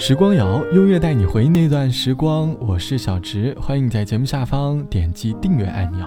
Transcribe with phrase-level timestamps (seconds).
[0.00, 2.56] 时光谣，音乐带你回忆那段时光。
[2.58, 6.06] 我是小植，欢迎在节目下方点击订阅按钮。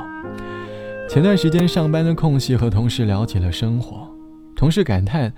[1.07, 4.11] 前段时间上班的空隙，和同事聊起了生活。
[4.55, 5.31] 同事感叹，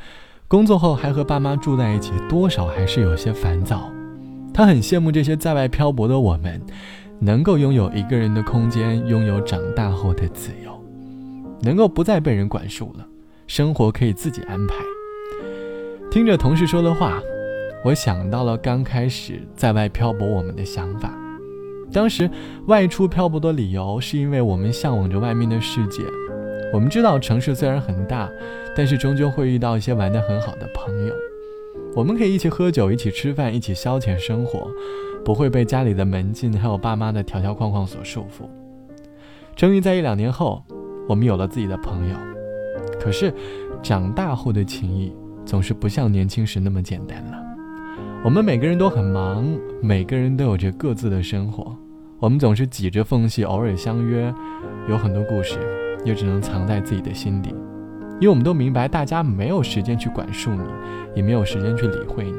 [0.48, 3.92] 工作后还和爸妈住在一起，多少还是有些烦躁。
[4.54, 6.62] 他很羡慕这些在外漂泊的我们，
[7.20, 10.82] 能够拥有一个人的空间，拥有长大后的自由，
[11.62, 13.06] 能够不再被人管束了，
[13.48, 14.76] 生活可以自己安排。
[16.10, 17.22] 听着同事说的话。
[17.86, 21.14] 我想到了刚开始在外漂泊我们的想法，
[21.94, 22.28] 当时
[22.66, 26.02] 外出漂泊的理由是因为我们向往着外面的世界。
[26.74, 28.28] 我们知道城市虽然很大，
[28.76, 31.14] 但是终究会遇到一些玩得很好的朋友，
[31.96, 34.68] 我们可以一起喝酒，一起吃饭，一起消遣生活，
[35.24, 38.50] 不会被家里的门禁还有爸妈的条条框框所束缚。
[39.56, 40.64] 终于在一两年后，
[41.08, 42.18] 我们有了自己的朋友。
[43.00, 43.32] 可是，
[43.84, 47.45] 长大后的情谊总是不像年轻时那么简单了。
[48.26, 49.46] 我们每个人都很忙，
[49.84, 51.78] 每个人都有着各自的生活。
[52.18, 54.34] 我们总是挤着缝隙偶尔相约，
[54.90, 55.60] 有很多故事，
[56.04, 57.52] 也只能藏在自己的心底。
[58.20, 60.64] 因为我们都明白，大家没有时间去管束你，
[61.16, 62.38] 也没有时间去理会你。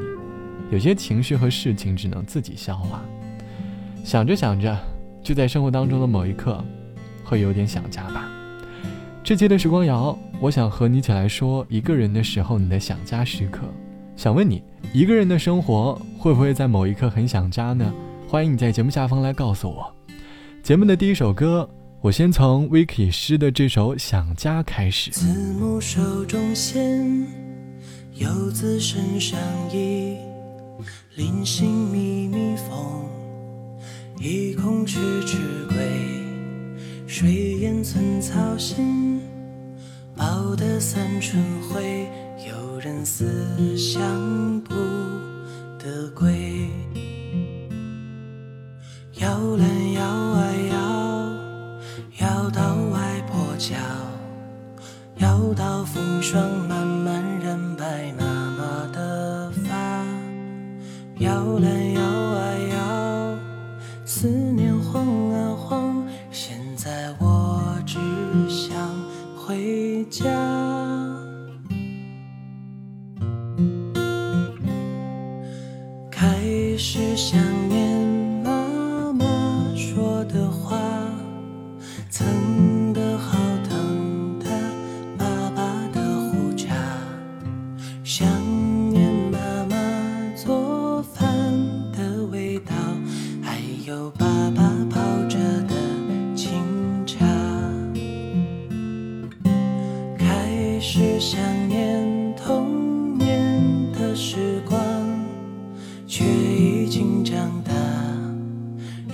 [0.71, 3.01] 有些情绪和事情只能自己消化。
[4.03, 4.77] 想着想着，
[5.23, 6.61] 就在生活当中的某一刻，
[7.23, 8.29] 会有点想家吧。
[9.23, 13.61] 这期的时光谣，我想和你一起来说一个人的时候你的想家时刻。
[14.17, 17.93] 想问你，一个人的生活会不会在某一刻很想家呢？
[18.27, 19.93] 欢迎你在节目下方来告诉我。
[20.63, 21.69] 节目的第一首歌，
[22.01, 25.11] 我先从 Vicky 诗的这首《想家》开始。
[25.11, 27.27] 慈母手中线，
[28.15, 29.39] 游子身上
[29.71, 30.17] 衣，
[31.15, 33.05] 临行密密缝，
[34.19, 35.77] 意恐迟迟归。
[37.05, 37.29] 水
[37.59, 39.21] 烟寸草心，
[40.15, 42.09] 报得三春晖。
[42.77, 43.25] 有人思
[43.75, 44.75] 乡不
[45.79, 46.46] 得归，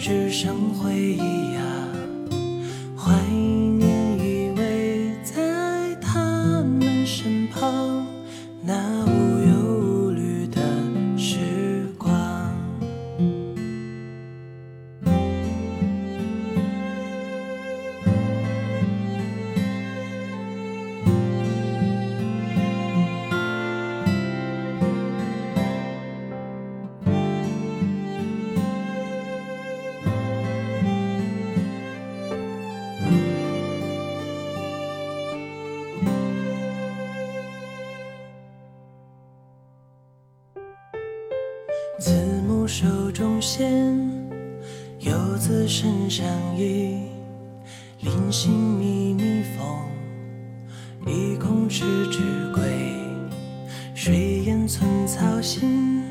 [0.06, 1.83] 只剩回忆啊。
[45.76, 46.24] 身相
[46.56, 47.00] 依，
[48.02, 52.22] 临行密密缝，意恐迟迟
[52.54, 52.62] 归。
[53.96, 56.04] 谁言寸草心，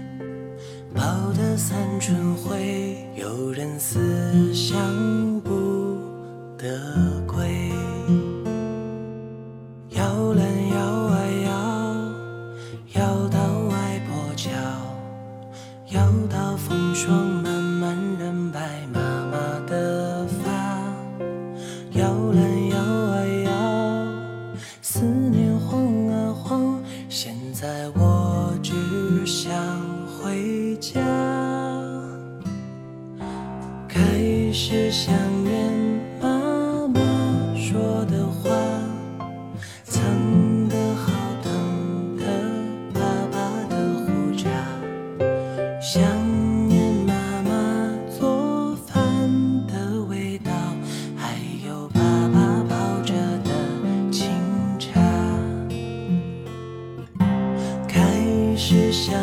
[0.92, 1.00] 报
[1.34, 3.08] 得三春晖。
[3.14, 5.96] 有人思乡不
[6.58, 7.11] 得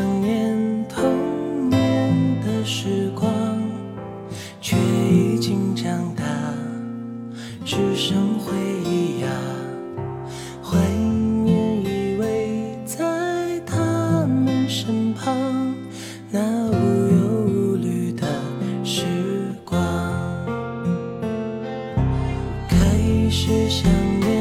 [0.10, 1.06] 开始想念童
[2.66, 3.30] 时光，
[4.60, 5.86] 却已经长
[6.16, 6.24] 大，
[7.64, 8.52] 只剩回
[8.84, 9.30] 忆啊，
[10.64, 10.78] 怀
[11.44, 12.26] 念依偎
[12.86, 15.36] 在他们身旁，
[16.32, 16.40] 那
[16.72, 18.26] 无忧无虑的
[18.84, 19.06] 时
[19.64, 19.80] 光，
[22.68, 22.76] 开
[23.30, 23.92] 始想
[24.22, 24.39] 念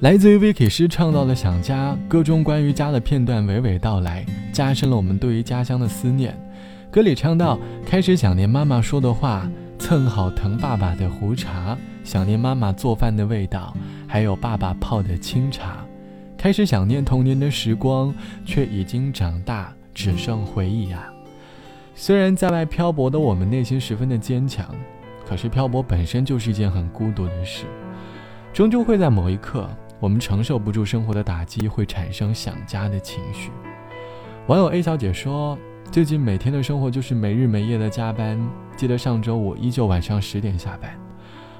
[0.00, 6.34] 来自于 Vicky 师唱到的想家，歌中关于家的片段娓娓道来，加深了我们对于家乡的思念。
[6.90, 9.46] 歌里唱到，开始想念妈妈说的话，
[9.78, 13.76] 蹭好疼爸爸的胡茬，想念妈妈做饭的味道，
[14.08, 15.84] 还有爸爸泡的清茶。
[16.38, 18.14] 开始想念童年的时光，
[18.46, 21.12] 却已经长大，只剩回忆啊。
[21.94, 24.74] 虽然在外漂泊的我们内心十分的坚强，
[25.28, 27.66] 可是漂泊本身就是一件很孤独的事，
[28.54, 29.68] 终究会在某一刻。
[30.00, 33.50] 我们承受不住生活的打击，会产生想家的情绪。
[34.46, 35.56] 网友 A 小姐说
[35.92, 38.40] ：“最近每天的生活就是没日没夜的加班。
[38.76, 40.98] 记得上周我依旧晚上十点下班，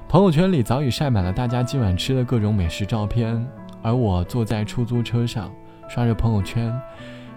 [0.09, 3.47] 朋友圈里早已晒满了大家今晚吃的各种美食照片，
[3.83, 5.51] 而我坐在出租车上
[5.87, 6.73] 刷着朋友圈，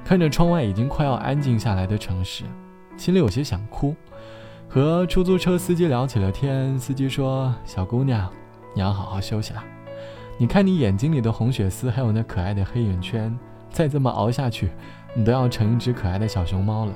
[0.03, 2.45] 看着窗外已经快要安静下来的城市，
[2.97, 3.95] 心里有些想哭。
[4.67, 8.29] 和出租车司机聊起了天，司机说：‘小姑娘，
[8.75, 9.63] 你要好好休息了。’”
[10.37, 13.37] 你看你眼睛里的红血丝，还有那可爱的黑眼圈，
[13.71, 14.71] 再这么熬下去，
[15.15, 16.93] 你都要成一只可爱的小熊猫了。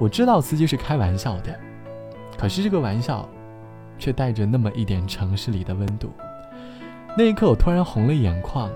[0.00, 1.56] 我知道司机是开玩笑的，
[2.36, 3.28] 可是这个玩笑，
[3.98, 6.12] 却带着那么一点城市里的温度。
[7.16, 8.68] 那一刻，我突然红了眼眶，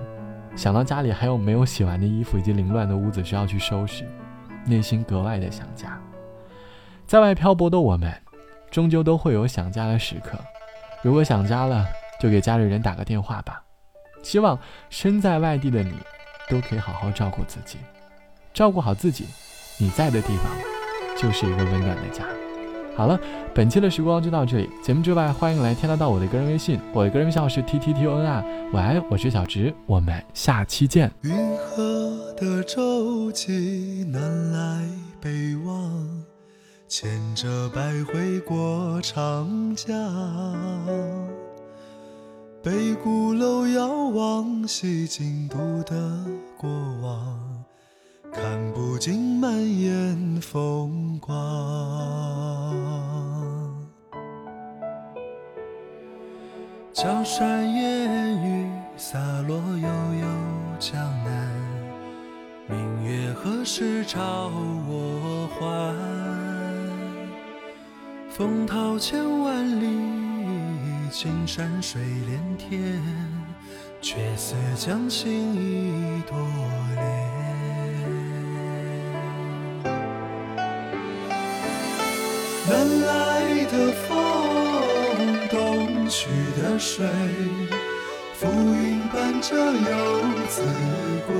[0.55, 4.07] 想到家里还有没有洗完的衣服以及凌乱的屋子需要去收拾，
[4.65, 5.99] 内心格外的想家。
[7.05, 8.13] 在外漂泊的我们，
[8.71, 10.39] 终究都会有想家的时刻。
[11.01, 11.85] 如果想家了，
[12.19, 13.63] 就给家里人打个电话吧，
[14.21, 15.93] 希望身在外地的你
[16.49, 17.77] 都可以好好照顾自己，
[18.53, 19.25] 照顾好自己，
[19.77, 20.45] 你在的地方
[21.17, 22.25] 就是一个温暖的家。
[22.95, 23.17] 好了，
[23.53, 24.69] 本期的时光就到这里。
[24.83, 28.43] 节目之外，欢迎来添加到我的个人微信，我的个人微信号是 t t t o n r。
[28.73, 31.09] 晚安，我是小直，我们下期见。
[31.21, 34.85] 云河的舟楫南来
[35.21, 36.25] 北往，
[36.89, 39.95] 牵着百回过长江。
[42.69, 46.23] 北鼓楼遥望西京都的
[46.55, 46.69] 过
[47.01, 47.65] 往，
[48.31, 51.35] 看不尽满眼风光。
[56.93, 59.17] 江山烟雨洒
[59.47, 59.87] 落悠
[60.21, 60.27] 悠
[60.77, 60.93] 江
[61.25, 61.51] 南，
[62.67, 64.51] 明月何时照
[64.87, 65.95] 我还？
[68.29, 69.38] 风涛千万。
[71.21, 72.79] 青山水连天，
[73.99, 76.37] 却似将心一朵
[76.95, 77.03] 莲。
[82.69, 83.11] 南来
[83.65, 84.07] 的风，
[85.49, 87.05] 东去的水，
[88.35, 90.63] 浮云伴着游子
[91.27, 91.35] 归。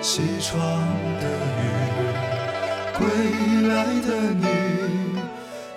[0.00, 0.58] 西窗
[1.20, 1.24] 的
[1.62, 1.70] 雨，
[2.98, 3.06] 归
[3.68, 4.61] 来的你。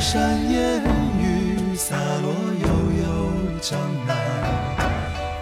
[0.00, 0.82] 山烟
[1.20, 2.66] 雨洒落悠
[3.02, 3.04] 悠
[3.60, 4.16] 江南，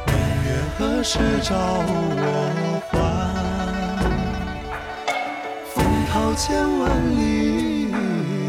[0.06, 0.12] 明
[0.44, 0.46] 月
[0.76, 2.96] 何时照我还？
[5.72, 7.94] 风涛千万里，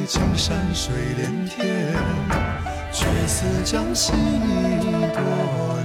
[0.08, 1.94] 青山水连天，
[2.92, 5.79] 却似将心一朵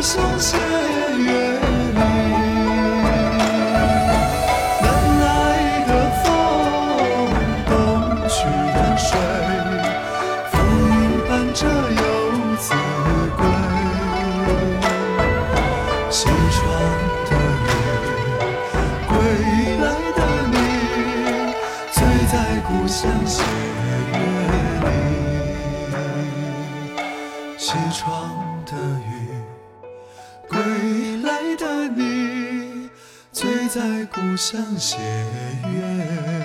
[0.00, 1.47] 相斜
[34.38, 34.96] 来的你，醉在故乡斜
[35.72, 36.37] 月。